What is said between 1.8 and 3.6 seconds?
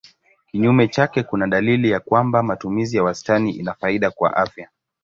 ya kwamba matumizi ya wastani